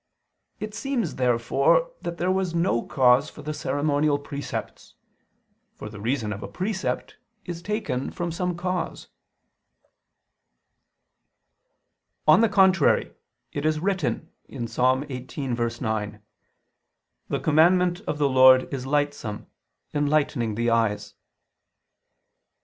It 0.59 0.73
seems 0.73 1.17
therefore 1.17 1.91
that 2.01 2.17
there 2.17 2.31
was 2.31 2.55
no 2.55 2.81
cause 2.81 3.29
for 3.29 3.43
the 3.43 3.53
ceremonial 3.53 4.17
precepts: 4.17 4.95
for 5.77 5.89
the 5.91 6.01
reason 6.01 6.33
of 6.33 6.41
a 6.41 6.47
precept 6.47 7.17
is 7.45 7.61
taken 7.61 8.09
from 8.09 8.31
some 8.31 8.57
cause. 8.57 9.09
On 12.27 12.41
the 12.41 12.49
contrary, 12.49 13.11
It 13.53 13.63
is 13.63 13.79
written 13.79 14.29
(Ps. 14.49 14.75
18:9): 14.79 16.19
"The 17.27 17.39
commandment 17.39 18.01
of 18.07 18.17
the 18.17 18.27
Lord 18.27 18.73
is 18.73 18.87
lightsome, 18.87 19.45
enlightening 19.93 20.55
the 20.55 20.71
eyes." 20.71 21.13